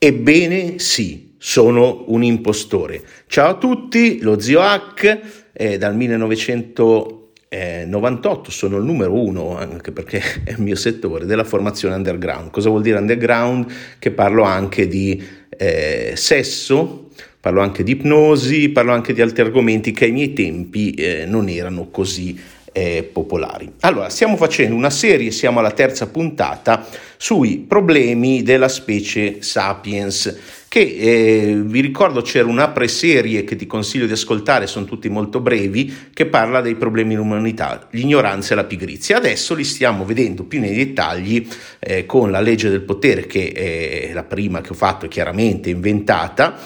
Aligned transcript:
Ebbene 0.00 0.78
sì, 0.78 1.34
sono 1.38 2.04
un 2.06 2.22
impostore. 2.22 3.02
Ciao 3.26 3.50
a 3.50 3.56
tutti, 3.56 4.20
lo 4.20 4.38
zio 4.38 4.60
Hack 4.60 5.50
è 5.50 5.76
dal 5.76 5.96
1998, 5.96 8.50
sono 8.52 8.76
il 8.76 8.84
numero 8.84 9.20
uno 9.20 9.56
anche 9.56 9.90
perché 9.90 10.22
è 10.46 10.52
il 10.52 10.60
mio 10.60 10.76
settore 10.76 11.26
della 11.26 11.42
formazione 11.42 11.96
underground. 11.96 12.52
Cosa 12.52 12.68
vuol 12.68 12.82
dire 12.82 12.98
underground? 12.98 13.66
Che 13.98 14.12
parlo 14.12 14.44
anche 14.44 14.86
di 14.86 15.20
eh, 15.48 16.12
sesso, 16.14 17.08
parlo 17.40 17.60
anche 17.60 17.82
di 17.82 17.90
ipnosi, 17.90 18.68
parlo 18.68 18.92
anche 18.92 19.12
di 19.12 19.20
altri 19.20 19.42
argomenti 19.42 19.90
che 19.90 20.04
ai 20.04 20.12
miei 20.12 20.32
tempi 20.32 20.92
eh, 20.92 21.24
non 21.26 21.48
erano 21.48 21.88
così 21.90 22.38
eh, 22.72 23.08
popolari. 23.10 23.70
Allora, 23.80 24.08
stiamo 24.08 24.36
facendo 24.36 24.74
una 24.74 24.90
serie, 24.90 25.30
siamo 25.30 25.58
alla 25.58 25.70
terza 25.70 26.08
puntata, 26.08 26.86
sui 27.16 27.58
problemi 27.58 28.42
della 28.42 28.68
specie 28.68 29.42
sapiens, 29.42 30.38
che 30.68 30.80
eh, 30.80 31.60
vi 31.64 31.80
ricordo 31.80 32.20
c'era 32.20 32.46
una 32.46 32.68
preserie 32.68 33.42
che 33.42 33.56
ti 33.56 33.66
consiglio 33.66 34.06
di 34.06 34.12
ascoltare, 34.12 34.66
sono 34.66 34.84
tutti 34.84 35.08
molto 35.08 35.40
brevi, 35.40 36.10
che 36.12 36.26
parla 36.26 36.60
dei 36.60 36.74
problemi 36.74 37.14
dell'umanità, 37.14 37.88
l'ignoranza 37.90 38.52
e 38.52 38.56
la 38.56 38.64
pigrizia. 38.64 39.16
Adesso 39.16 39.54
li 39.54 39.64
stiamo 39.64 40.04
vedendo 40.04 40.44
più 40.44 40.60
nei 40.60 40.76
dettagli 40.76 41.46
eh, 41.78 42.06
con 42.06 42.30
la 42.30 42.40
legge 42.40 42.68
del 42.68 42.82
potere, 42.82 43.26
che 43.26 43.50
è 43.52 44.12
la 44.12 44.24
prima 44.24 44.60
che 44.60 44.72
ho 44.72 44.76
fatto, 44.76 45.08
chiaramente 45.08 45.70
inventata, 45.70 46.56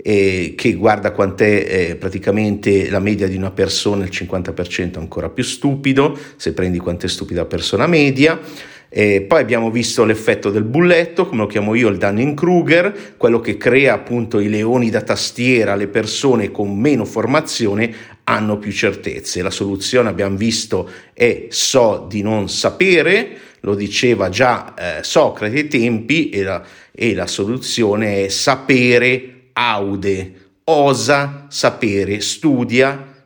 eh, 0.00 0.54
che 0.56 0.74
guarda 0.74 1.10
quant'è 1.10 1.66
eh, 1.68 1.96
praticamente 1.96 2.88
la 2.88 3.00
media 3.00 3.26
di 3.26 3.36
una 3.36 3.50
persona, 3.50 4.04
il 4.04 4.10
50% 4.12 4.94
è 4.94 4.98
ancora 4.98 5.28
più 5.28 5.42
stupido, 5.42 6.16
se 6.36 6.52
prendi 6.52 6.78
quant'è 6.78 7.08
stupida 7.08 7.40
la 7.40 7.46
persona 7.46 7.86
media. 7.86 8.38
Eh, 8.90 9.20
poi 9.20 9.40
abbiamo 9.40 9.70
visto 9.70 10.04
l'effetto 10.04 10.50
del 10.50 10.62
bulletto, 10.62 11.26
come 11.26 11.42
lo 11.42 11.46
chiamo 11.46 11.74
io, 11.74 11.88
il 11.88 11.98
Dunning-Kruger, 11.98 13.16
quello 13.18 13.40
che 13.40 13.58
crea 13.58 13.92
appunto 13.92 14.38
i 14.38 14.48
leoni 14.48 14.88
da 14.88 15.02
tastiera, 15.02 15.74
le 15.74 15.88
persone 15.88 16.50
con 16.50 16.74
meno 16.78 17.04
formazione 17.04 17.92
hanno 18.24 18.56
più 18.58 18.72
certezze. 18.72 19.42
La 19.42 19.50
soluzione 19.50 20.08
abbiamo 20.08 20.36
visto 20.36 20.88
è 21.12 21.46
so 21.50 22.06
di 22.08 22.22
non 22.22 22.48
sapere, 22.48 23.36
lo 23.60 23.74
diceva 23.74 24.30
già 24.30 24.74
eh, 24.74 25.02
Socrate 25.02 25.56
ai 25.56 25.68
tempi, 25.68 26.30
e 26.30 26.42
la, 26.42 26.62
e 26.90 27.14
la 27.14 27.26
soluzione 27.26 28.24
è 28.24 28.28
sapere 28.28 29.37
aude, 29.58 30.34
osa 30.64 31.46
sapere, 31.48 32.20
studia 32.20 33.16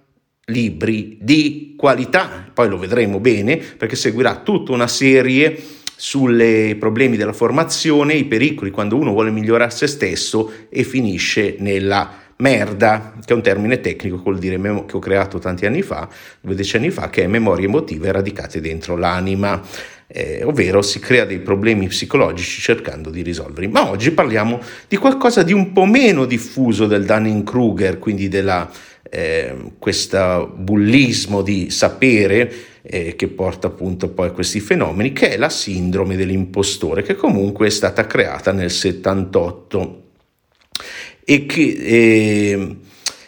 libri 0.46 1.18
di 1.20 1.74
qualità. 1.76 2.50
Poi 2.52 2.68
lo 2.68 2.78
vedremo 2.78 3.20
bene 3.20 3.58
perché 3.58 3.96
seguirà 3.96 4.36
tutta 4.36 4.72
una 4.72 4.88
serie 4.88 5.60
sui 5.94 6.74
problemi 6.76 7.16
della 7.16 7.32
formazione, 7.32 8.14
i 8.14 8.24
pericoli 8.24 8.70
quando 8.70 8.96
uno 8.96 9.12
vuole 9.12 9.30
migliorare 9.30 9.70
se 9.70 9.86
stesso 9.86 10.50
e 10.68 10.82
finisce 10.82 11.56
nella 11.58 12.20
merda, 12.38 13.14
che 13.24 13.32
è 13.32 13.36
un 13.36 13.42
termine 13.42 13.80
tecnico 13.80 14.16
che 14.16 14.22
vuol 14.22 14.38
dire 14.38 14.60
che 14.60 14.96
ho 14.96 14.98
creato 14.98 15.38
tanti 15.38 15.64
anni 15.64 15.82
fa, 15.82 16.08
due 16.40 16.56
decenni 16.56 16.90
fa, 16.90 17.08
che 17.08 17.22
è 17.22 17.26
memorie 17.28 17.66
emotive 17.66 18.10
radicate 18.10 18.60
dentro 18.60 18.96
l'anima 18.96 19.62
eh, 20.14 20.42
ovvero 20.44 20.82
si 20.82 20.98
crea 20.98 21.24
dei 21.24 21.38
problemi 21.38 21.88
psicologici 21.88 22.60
cercando 22.60 23.08
di 23.08 23.22
risolverli. 23.22 23.68
Ma 23.68 23.88
oggi 23.88 24.10
parliamo 24.10 24.60
di 24.86 24.96
qualcosa 24.96 25.42
di 25.42 25.54
un 25.54 25.72
po' 25.72 25.86
meno 25.86 26.26
diffuso 26.26 26.86
del 26.86 27.06
Dunning-Kruger, 27.06 27.98
quindi 27.98 28.28
della 28.28 28.70
eh, 29.08 29.54
questo 29.78 30.52
bullismo 30.54 31.42
di 31.42 31.70
sapere 31.70 32.52
eh, 32.82 33.16
che 33.16 33.28
porta 33.28 33.68
appunto 33.68 34.08
poi 34.08 34.28
a 34.28 34.32
questi 34.32 34.60
fenomeni, 34.60 35.12
che 35.12 35.30
è 35.30 35.36
la 35.38 35.48
sindrome 35.48 36.16
dell'impostore, 36.16 37.02
che 37.02 37.14
comunque 37.14 37.68
è 37.68 37.70
stata 37.70 38.06
creata 38.06 38.52
nel 38.52 38.70
78 38.70 40.02
e 41.24 41.46
che 41.46 41.62
eh, 41.62 42.76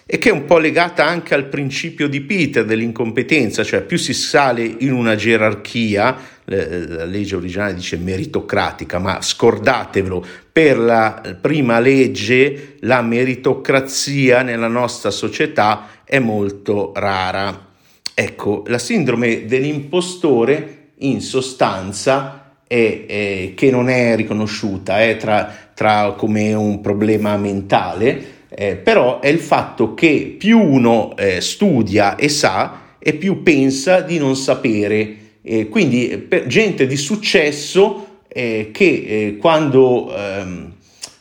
e 0.07 0.19
che 0.19 0.29
è 0.29 0.33
un 0.33 0.45
po' 0.45 0.59
legata 0.59 1.07
anche 1.07 1.33
al 1.33 1.47
principio 1.47 2.09
di 2.09 2.21
Peter 2.21 2.65
dell'incompetenza, 2.65 3.65
cioè 3.65 3.83
più 3.83 3.97
si 3.97 4.13
sale 4.13 4.63
in 4.63 4.93
una 4.93 5.15
gerarchia, 5.15 6.17
la 6.45 7.05
legge 7.07 7.37
originale 7.37 7.75
dice 7.75 7.97
meritocratica, 7.97 8.99
ma 8.99 9.23
scordatevelo, 9.23 10.27
per 10.53 10.79
la 10.79 11.37
prima 11.41 11.81
legge 11.81 12.77
la 12.81 13.01
meritocrazia 13.01 14.43
nella 14.43 14.69
nostra 14.69 15.11
società 15.11 15.89
è 16.05 16.19
molto 16.19 16.93
rara. 16.95 17.73
Ecco, 18.13 18.63
la 18.67 18.79
sindrome 18.79 19.47
dell'impostore 19.47 20.91
in 20.99 21.23
sostanza 21.23 22.57
è, 22.67 23.05
è, 23.07 23.53
che 23.55 23.71
non 23.71 23.89
è 23.89 24.15
riconosciuta 24.17 25.03
è 25.03 25.17
tra, 25.17 25.53
tra 25.75 26.15
come 26.17 26.53
un 26.53 26.81
problema 26.81 27.37
mentale, 27.37 28.34
eh, 28.57 28.77
però 28.77 29.19
è 29.19 29.27
il 29.27 29.41
fatto 29.41 29.95
che 29.95 30.37
più 30.39 30.61
uno 30.61 31.17
eh, 31.17 31.41
studia 31.41 32.15
e 32.15 32.29
sa 32.29 32.83
e 33.01 33.15
più 33.15 33.43
pensa 33.43 34.01
di 34.01 34.17
non 34.19 34.37
sapere. 34.37 35.17
Eh, 35.43 35.69
quindi 35.69 36.17
per 36.19 36.47
gente 36.47 36.87
di 36.87 36.97
successo 36.97 38.21
eh, 38.29 38.71
che 38.73 38.85
eh, 38.85 39.37
quando 39.39 40.15
ehm, 40.17 40.73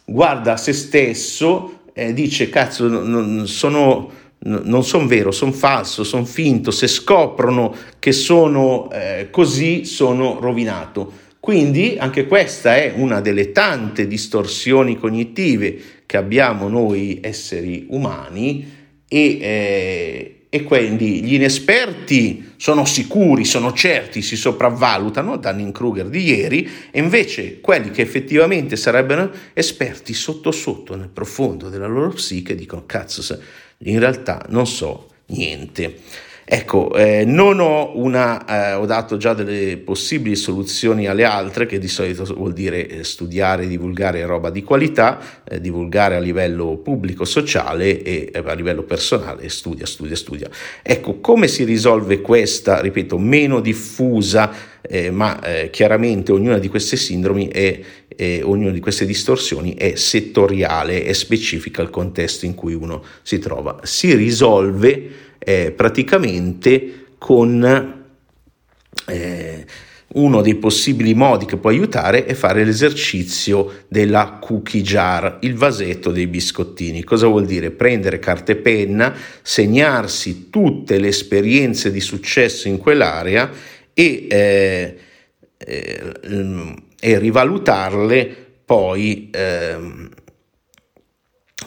guarda 0.06 0.58
se 0.58 0.74
stesso 0.74 1.80
eh, 1.94 2.14
dice 2.14 2.50
cazzo 2.50 2.88
non 2.88 3.48
sono, 3.48 4.12
non 4.40 4.84
sono 4.84 5.08
vero, 5.08 5.32
sono 5.32 5.52
falso, 5.52 6.04
sono 6.04 6.26
finto, 6.26 6.70
se 6.70 6.88
scoprono 6.88 7.76
che 8.00 8.12
sono 8.12 8.90
così 9.32 9.86
sono 9.86 10.38
rovinato. 10.40 11.22
Quindi 11.40 11.98
anche 12.00 12.26
questa 12.26 12.78
è 12.78 12.94
una 12.96 13.20
delle 13.20 13.52
tante 13.52 14.08
distorsioni 14.08 14.98
cognitive 14.98 16.03
che 16.14 16.20
abbiamo 16.20 16.68
noi 16.70 17.18
esseri 17.24 17.88
umani 17.90 18.72
e, 19.08 19.40
eh, 19.42 20.46
e 20.48 20.64
quindi 20.64 21.24
gli 21.24 21.34
inesperti 21.34 22.52
sono 22.56 22.86
sicuri, 22.86 23.46
sono 23.46 23.74
certi, 23.74 24.22
si 24.22 24.36
sopravvalutano, 24.36 25.38
Dunning-Kruger 25.38 26.10
di 26.10 26.24
ieri, 26.24 26.70
e 26.92 27.00
invece 27.00 27.62
quelli 27.62 27.90
che 27.90 28.04
effettivamente 28.04 28.76
sarebbero 28.76 29.32
esperti 29.54 30.14
sotto 30.14 30.52
sotto 30.52 30.96
nel 30.96 31.10
profondo 31.10 31.70
della 31.70 31.88
loro 31.88 32.10
psiche 32.10 32.54
dicono 32.54 32.84
cazzo, 32.86 33.36
in 33.80 33.98
realtà 33.98 34.46
non 34.50 34.68
so 34.68 35.10
niente. 35.30 35.98
Ecco, 36.46 36.94
eh, 36.94 37.24
non 37.24 37.62
ho 37.62 37.98
una, 37.98 38.46
eh, 38.46 38.74
ho 38.74 38.86
dato 38.86 39.16
già 39.16 39.34
delle 39.34 39.78
possibili 39.78 40.36
soluzioni 40.36 41.08
alle 41.08 41.24
altre, 41.24 41.66
che 41.66 41.80
di 41.80 41.88
solito 41.88 42.26
vuol 42.36 42.52
dire 42.52 42.88
eh, 42.88 43.04
studiare, 43.06 43.66
divulgare 43.66 44.26
roba 44.26 44.50
di 44.50 44.62
qualità, 44.62 45.20
eh, 45.46 45.62
divulgare 45.62 46.16
a 46.16 46.20
livello 46.20 46.78
pubblico, 46.78 47.24
sociale 47.24 48.02
e 48.04 48.30
eh, 48.34 48.44
a 48.46 48.54
livello 48.54 48.84
personale, 48.84 49.48
studia, 49.48 49.86
studia, 49.86 50.18
studia. 50.18 50.50
Ecco, 50.82 51.22
come 51.22 51.48
si 51.48 51.64
risolve 51.64 52.20
questa, 52.20 52.82
ripeto, 52.82 53.18
meno 53.18 53.62
diffusa, 53.62 54.52
eh, 54.82 55.12
ma 55.12 55.40
chiaramente 55.72 56.34
ognuna 56.34 56.58
di 56.58 56.68
queste 56.68 56.98
sindromi 56.98 57.48
è, 57.48 57.80
ognuna 58.42 58.72
di 58.72 58.82
queste 58.82 59.06
distorsioni 59.06 59.76
è 59.76 59.96
settoriale, 59.96 61.06
è 61.06 61.14
specifica 61.14 61.82
al 61.82 61.90
contesto 61.90 62.46
in 62.46 62.54
cui 62.54 62.74
uno 62.74 63.02
si 63.22 63.40
trova. 63.40 63.80
Si 63.84 64.14
risolve 64.14 65.32
eh, 65.44 65.72
praticamente 65.72 67.08
con 67.18 68.04
eh, 69.08 69.66
uno 70.14 70.42
dei 70.42 70.56
possibili 70.56 71.14
modi 71.14 71.46
che 71.46 71.58
può 71.58 71.70
aiutare 71.70 72.26
è 72.26 72.34
fare 72.34 72.64
l'esercizio 72.64 73.86
della 73.88 74.38
cookie 74.40 74.82
jar, 74.82 75.38
il 75.42 75.56
vasetto 75.56 76.12
dei 76.12 76.28
biscottini. 76.28 77.04
Cosa 77.04 77.28
vuol 77.28 77.46
dire? 77.46 77.72
Prendere 77.72 78.20
carta 78.20 78.52
e 78.52 78.58
penna, 78.58 79.16
segnarsi 79.42 80.50
tutte 80.50 81.00
le 81.00 81.08
esperienze 81.08 81.92
di 81.92 82.00
successo 82.00 82.68
in 82.68 82.78
quell'area 82.78 83.50
e, 83.94 84.28
eh, 84.30 84.98
eh, 85.58 86.76
e 87.00 87.18
rivalutarle 87.18 88.36
poi 88.66 89.30
ehm, 89.32 90.10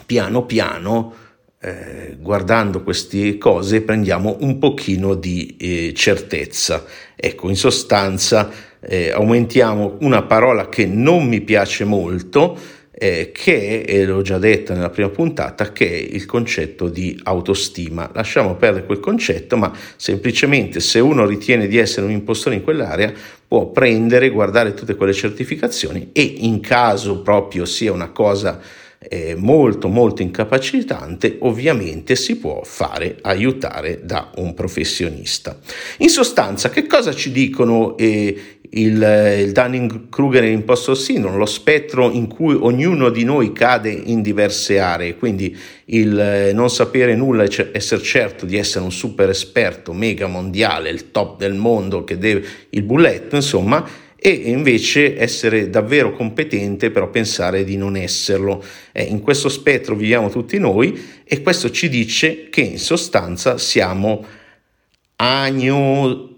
piano 0.05 0.45
piano 0.45 1.13
eh, 1.59 2.17
guardando 2.19 2.83
queste 2.83 3.37
cose 3.37 3.81
prendiamo 3.81 4.37
un 4.41 4.59
pochino 4.59 5.15
di 5.15 5.55
eh, 5.59 5.93
certezza. 5.95 6.85
Ecco, 7.15 7.49
in 7.49 7.55
sostanza 7.55 8.49
eh, 8.79 9.11
aumentiamo 9.11 9.97
una 10.01 10.21
parola 10.23 10.69
che 10.69 10.85
non 10.85 11.25
mi 11.27 11.41
piace 11.41 11.83
molto, 11.83 12.57
eh, 12.91 13.31
che 13.31 13.83
è, 13.83 14.05
l'ho 14.05 14.21
già 14.21 14.37
detto 14.37 14.73
nella 14.73 14.89
prima 14.89 15.09
puntata, 15.09 15.71
che 15.71 15.89
è 15.89 16.15
il 16.15 16.25
concetto 16.25 16.89
di 16.89 17.19
autostima. 17.23 18.09
Lasciamo 18.13 18.55
perdere 18.55 18.85
quel 18.85 18.99
concetto, 18.99 19.57
ma 19.57 19.71
semplicemente 19.95 20.79
se 20.79 20.99
uno 20.99 21.25
ritiene 21.25 21.67
di 21.67 21.77
essere 21.77 22.05
un 22.05 22.11
impostore 22.11 22.55
in 22.55 22.63
quell'area, 22.63 23.11
può 23.47 23.67
prendere, 23.67 24.29
guardare 24.29 24.73
tutte 24.73 24.95
quelle 24.95 25.13
certificazioni 25.13 26.09
e 26.11 26.21
in 26.21 26.59
caso 26.59 27.21
proprio 27.21 27.65
sia 27.65 27.91
una 27.91 28.09
cosa 28.09 28.59
eh, 28.99 29.35
molto 29.35 29.87
molto 29.87 30.21
incapacitante, 30.21 31.37
ovviamente 31.41 32.15
si 32.15 32.37
può 32.37 32.61
fare 32.63 33.17
aiutare 33.21 34.01
da 34.03 34.31
un 34.37 34.53
professionista. 34.53 35.57
In 35.99 36.09
sostanza, 36.09 36.69
che 36.69 36.87
cosa 36.87 37.13
ci 37.13 37.31
dicono 37.31 37.95
eh, 37.97 38.57
il, 38.71 39.41
il 39.45 39.51
Dunning-Kruger 39.51 40.43
e 40.43 40.49
l'imposto 40.49 40.93
sindrome, 40.93 41.37
lo 41.37 41.45
spettro 41.45 42.11
in 42.11 42.27
cui 42.27 42.55
ognuno 42.55 43.09
di 43.09 43.23
noi 43.23 43.53
cade 43.53 43.89
in 43.91 44.21
diverse 44.21 44.79
aree, 44.79 45.15
quindi 45.15 45.55
il 45.85 46.19
eh, 46.19 46.53
non 46.53 46.69
sapere 46.69 47.15
nulla 47.15 47.43
e 47.43 47.69
essere 47.71 48.01
certo 48.01 48.45
di 48.45 48.57
essere 48.57 48.83
un 48.83 48.91
super 48.91 49.29
esperto 49.29 49.93
mega 49.93 50.27
mondiale, 50.27 50.89
il 50.89 51.11
top 51.11 51.37
del 51.37 51.53
mondo 51.53 52.03
che 52.03 52.17
deve 52.17 52.45
il 52.71 52.83
bulletto, 52.83 53.35
insomma, 53.35 54.05
e 54.19 54.29
invece 54.29 55.17
essere 55.17 55.69
davvero 55.69 56.13
competente 56.13 56.89
però 56.89 57.09
pensare 57.09 57.63
di 57.63 57.77
non 57.77 57.95
esserlo. 57.95 58.63
Eh, 58.91 59.03
in 59.03 59.21
questo 59.21 59.49
spettro 59.49 59.95
viviamo 59.95 60.29
tutti 60.29 60.57
noi 60.57 60.99
e 61.23 61.41
questo 61.41 61.69
ci 61.69 61.87
dice 61.87 62.49
che 62.49 62.61
in 62.61 62.79
sostanza 62.79 63.57
siamo 63.57 64.25
agno 65.17 66.35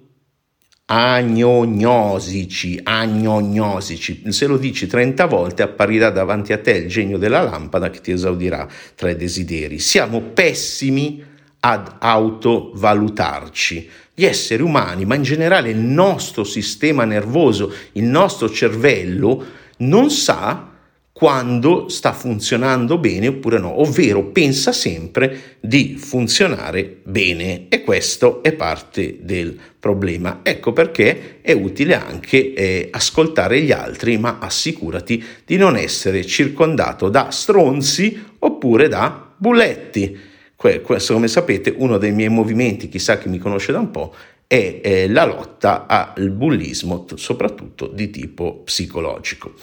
agnognosici, 0.91 2.79
agnognosici. 2.81 4.23
Se 4.29 4.47
lo 4.47 4.57
dici 4.57 4.87
30 4.87 5.25
volte 5.25 5.61
apparirà 5.61 6.09
davanti 6.09 6.51
a 6.51 6.57
te 6.57 6.71
il 6.71 6.87
genio 6.87 7.17
della 7.19 7.43
lampada 7.43 7.91
che 7.91 8.01
ti 8.01 8.11
esaudirà 8.11 8.67
tra 8.95 9.11
i 9.11 9.15
desideri. 9.15 9.77
Siamo 9.77 10.21
pessimi 10.21 11.23
ad 11.59 11.95
autovalutarci. 11.99 13.89
Gli 14.19 14.25
esseri 14.25 14.61
umani, 14.61 15.05
ma 15.05 15.15
in 15.15 15.21
generale 15.21 15.69
il 15.69 15.77
nostro 15.77 16.43
sistema 16.43 17.05
nervoso, 17.05 17.73
il 17.93 18.03
nostro 18.03 18.49
cervello, 18.49 19.45
non 19.77 20.09
sa 20.09 20.71
quando 21.13 21.87
sta 21.87 22.11
funzionando 22.11 22.97
bene 22.97 23.27
oppure 23.27 23.59
no, 23.59 23.79
ovvero 23.79 24.25
pensa 24.25 24.73
sempre 24.73 25.57
di 25.61 25.95
funzionare 25.97 26.97
bene 27.01 27.67
e 27.69 27.81
questo 27.81 28.43
è 28.43 28.51
parte 28.51 29.19
del 29.21 29.57
problema. 29.79 30.41
Ecco 30.43 30.73
perché 30.73 31.39
è 31.39 31.53
utile 31.53 31.95
anche 31.95 32.53
eh, 32.53 32.89
ascoltare 32.91 33.61
gli 33.61 33.71
altri, 33.71 34.17
ma 34.17 34.39
assicurati 34.41 35.23
di 35.45 35.55
non 35.55 35.77
essere 35.77 36.25
circondato 36.25 37.07
da 37.07 37.31
stronzi 37.31 38.21
oppure 38.39 38.89
da 38.89 39.31
buletti. 39.37 40.27
Questo, 40.61 41.13
come 41.13 41.29
sapete, 41.29 41.73
uno 41.77 41.97
dei 41.97 42.11
miei 42.11 42.27
movimenti, 42.27 42.89
chissà 42.89 43.17
chi 43.17 43.29
mi 43.29 43.37
conosce 43.37 43.71
da 43.71 43.79
un 43.79 43.91
po', 43.91 44.13
è 44.45 44.81
eh, 44.83 45.07
la 45.07 45.23
lotta 45.23 45.85
al 45.87 46.31
bullismo, 46.31 47.05
soprattutto 47.15 47.87
di 47.87 48.09
tipo 48.09 48.63
psicologico. 48.65 49.53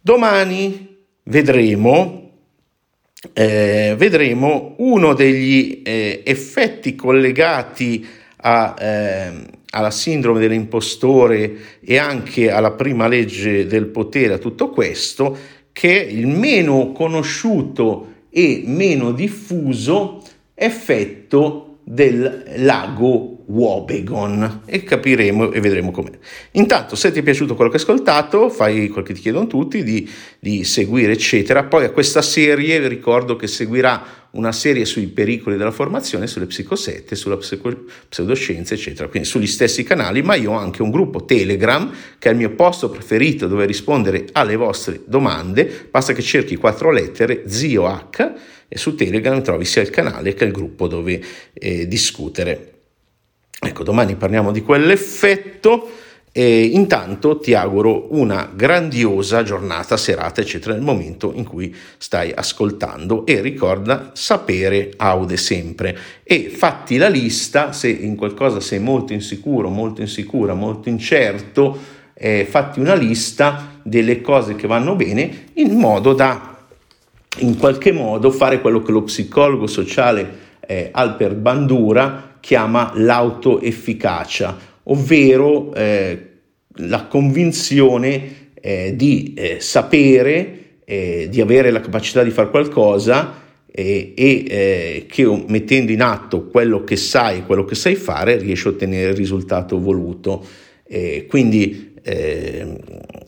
Domani 0.00 0.96
vedremo, 1.22 2.30
eh, 3.32 3.94
vedremo 3.96 4.74
uno 4.78 5.14
degli 5.14 5.82
eh, 5.84 6.22
effetti 6.24 6.96
collegati 6.96 8.04
a, 8.38 8.74
eh, 8.80 9.32
alla 9.70 9.92
sindrome 9.92 10.40
dell'impostore 10.40 11.78
e 11.84 11.98
anche 11.98 12.50
alla 12.50 12.72
prima 12.72 13.06
legge 13.06 13.64
del 13.68 13.86
potere, 13.86 14.34
a 14.34 14.38
tutto 14.38 14.70
questo, 14.70 15.38
che 15.70 16.04
è 16.04 16.10
il 16.10 16.26
meno 16.26 16.90
conosciuto 16.90 18.08
e 18.28 18.64
meno 18.66 19.12
diffuso 19.12 20.21
effetto 20.64 21.78
del 21.84 22.44
lago 22.58 23.31
Wobegon 23.46 24.62
e 24.66 24.82
capiremo 24.82 25.52
e 25.52 25.60
vedremo 25.60 25.90
com'è. 25.90 26.18
Intanto, 26.52 26.96
se 26.96 27.12
ti 27.12 27.20
è 27.20 27.22
piaciuto 27.22 27.54
quello 27.54 27.70
che 27.70 27.76
hai 27.76 27.82
ascoltato, 27.82 28.48
fai 28.48 28.88
quel 28.88 29.04
che 29.04 29.14
ti 29.14 29.20
chiedono 29.20 29.46
tutti 29.46 29.82
di, 29.82 30.08
di 30.38 30.64
seguire, 30.64 31.12
eccetera. 31.12 31.64
Poi 31.64 31.84
a 31.84 31.90
questa 31.90 32.22
serie 32.22 32.86
ricordo 32.88 33.36
che 33.36 33.46
seguirà 33.46 34.20
una 34.32 34.52
serie 34.52 34.84
sui 34.84 35.08
pericoli 35.08 35.56
della 35.56 35.70
formazione, 35.70 36.26
sulle 36.26 36.46
psicosette, 36.46 37.16
sulla 37.16 37.36
pseudoscienza, 38.08 38.74
eccetera, 38.74 39.08
quindi 39.08 39.28
sugli 39.28 39.46
stessi 39.46 39.82
canali, 39.82 40.22
ma 40.22 40.34
io 40.34 40.52
ho 40.52 40.56
anche 40.56 40.82
un 40.82 40.90
gruppo 40.90 41.24
Telegram 41.24 41.92
che 42.18 42.28
è 42.28 42.32
il 42.32 42.38
mio 42.38 42.54
posto 42.54 42.88
preferito 42.88 43.46
dove 43.46 43.66
rispondere 43.66 44.26
alle 44.32 44.56
vostre 44.56 45.02
domande. 45.06 45.88
Basta 45.90 46.12
che 46.12 46.22
cerchi 46.22 46.56
quattro 46.56 46.90
lettere, 46.90 47.42
zio 47.46 47.86
H, 47.86 48.32
e 48.68 48.78
su 48.78 48.94
Telegram 48.94 49.42
trovi 49.42 49.66
sia 49.66 49.82
il 49.82 49.90
canale 49.90 50.32
che 50.32 50.44
il 50.44 50.52
gruppo 50.52 50.86
dove 50.86 51.20
eh, 51.52 51.86
discutere. 51.86 52.71
Ecco, 53.64 53.84
domani 53.84 54.16
parliamo 54.16 54.50
di 54.50 54.60
quell'effetto 54.60 55.88
e 56.32 56.64
intanto 56.64 57.38
ti 57.38 57.54
auguro 57.54 58.08
una 58.10 58.50
grandiosa 58.52 59.44
giornata, 59.44 59.96
serata, 59.96 60.40
eccetera, 60.40 60.74
nel 60.74 60.82
momento 60.82 61.30
in 61.32 61.44
cui 61.44 61.72
stai 61.96 62.32
ascoltando 62.34 63.24
e 63.24 63.40
ricorda 63.40 64.10
sapere 64.14 64.92
aude 64.96 65.36
sempre. 65.36 65.96
E 66.24 66.48
fatti 66.48 66.96
la 66.96 67.06
lista 67.06 67.70
se 67.70 67.88
in 67.88 68.16
qualcosa 68.16 68.58
sei 68.58 68.80
molto 68.80 69.12
insicuro, 69.12 69.68
molto 69.68 70.00
insicura, 70.00 70.54
molto 70.54 70.88
incerto, 70.88 71.78
eh, 72.14 72.44
fatti 72.44 72.80
una 72.80 72.94
lista 72.94 73.78
delle 73.84 74.20
cose 74.20 74.56
che 74.56 74.66
vanno 74.66 74.96
bene 74.96 75.50
in 75.54 75.76
modo 75.76 76.14
da 76.14 76.56
in 77.38 77.56
qualche 77.56 77.92
modo 77.92 78.32
fare 78.32 78.60
quello 78.60 78.82
che 78.82 78.90
lo 78.90 79.04
psicologo 79.04 79.68
sociale 79.68 80.50
eh, 80.66 80.88
Alper 80.92 81.36
Bandura 81.36 82.31
chiama 82.42 82.92
l'autoefficacia, 82.96 84.58
ovvero 84.84 85.72
eh, 85.74 86.30
la 86.78 87.06
convinzione 87.06 88.50
eh, 88.54 88.94
di 88.96 89.32
eh, 89.36 89.60
sapere, 89.60 90.78
eh, 90.84 91.28
di 91.30 91.40
avere 91.40 91.70
la 91.70 91.80
capacità 91.80 92.24
di 92.24 92.30
fare 92.30 92.50
qualcosa 92.50 93.40
eh, 93.70 94.12
e 94.16 94.44
eh, 94.48 95.06
che 95.08 95.44
mettendo 95.46 95.92
in 95.92 96.02
atto 96.02 96.48
quello 96.48 96.82
che 96.82 96.96
sai, 96.96 97.44
quello 97.46 97.64
che 97.64 97.76
sai 97.76 97.94
fare, 97.94 98.38
riesci 98.38 98.66
a 98.66 98.70
ottenere 98.70 99.10
il 99.10 99.16
risultato 99.16 99.78
voluto. 99.78 100.44
quindi 101.28 101.92
eh, 102.02 102.76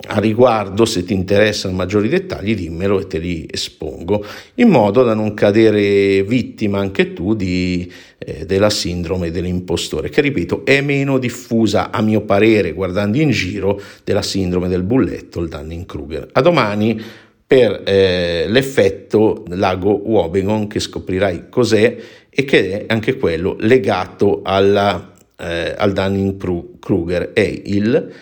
a 0.06 0.18
riguardo, 0.18 0.84
se 0.84 1.04
ti 1.04 1.14
interessano 1.14 1.74
maggiori 1.74 2.08
dettagli, 2.08 2.54
dimmelo 2.54 3.00
e 3.00 3.06
te 3.06 3.18
li 3.18 3.48
espongo, 3.50 4.24
in 4.56 4.68
modo 4.68 5.02
da 5.02 5.14
non 5.14 5.32
cadere 5.32 6.22
vittima 6.24 6.78
anche 6.78 7.12
tu 7.12 7.34
di, 7.34 7.90
eh, 8.24 8.46
della 8.46 8.70
sindrome 8.70 9.30
dell'impostore, 9.30 10.08
che 10.08 10.20
ripeto 10.20 10.64
è 10.64 10.80
meno 10.80 11.18
diffusa 11.18 11.90
a 11.90 12.00
mio 12.02 12.22
parere, 12.22 12.72
guardando 12.72 13.18
in 13.18 13.30
giro, 13.30 13.80
della 14.02 14.22
sindrome 14.22 14.68
del 14.68 14.82
bulletto, 14.82 15.40
il 15.40 15.48
Dunning-Kruger. 15.48 16.28
A 16.32 16.40
domani 16.40 17.00
per 17.46 17.82
eh, 17.84 18.46
l'effetto 18.48 19.44
lago 19.48 19.90
Wobegon 19.90 20.66
che 20.66 20.80
scoprirai 20.80 21.48
cos'è 21.50 21.96
e 22.30 22.44
che 22.44 22.70
è 22.70 22.84
anche 22.88 23.16
quello 23.16 23.56
legato 23.60 24.40
alla, 24.42 25.12
eh, 25.38 25.74
al 25.76 25.92
Dunning-Kruger, 25.92 27.32
è 27.32 27.60
il 27.64 28.12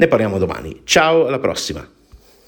ne 0.00 0.08
parliamo 0.08 0.38
domani. 0.38 0.80
Ciao, 0.84 1.26
alla 1.26 1.38
prossima! 1.38 1.86